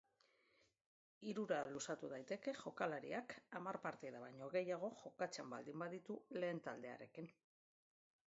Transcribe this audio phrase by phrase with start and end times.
[1.31, 7.29] Hirura luzatu daiteke jokalariak hamar partida baino gehiago jokatzen baldin baditu lehen taldearekin.